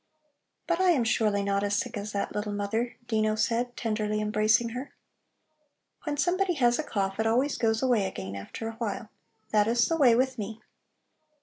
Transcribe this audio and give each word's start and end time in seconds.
"But 0.65 0.79
I 0.81 0.89
am 0.89 1.03
surely 1.03 1.43
not 1.43 1.63
as 1.63 1.75
sick 1.75 1.95
as 1.95 2.11
that, 2.11 2.33
little 2.33 2.51
mother," 2.53 2.95
Dino 3.07 3.35
said, 3.35 3.77
tenderly 3.77 4.19
embracing 4.19 4.69
her. 4.69 4.95
"When 6.05 6.17
somebody 6.17 6.55
has 6.55 6.79
a 6.79 6.83
cough 6.83 7.19
it 7.19 7.27
always 7.27 7.55
goes 7.55 7.83
away 7.83 8.07
again 8.07 8.35
after 8.35 8.67
a 8.67 8.75
while. 8.79 9.11
That 9.51 9.67
is 9.67 9.87
the 9.87 9.97
way 9.97 10.15
with 10.15 10.39
me. 10.39 10.63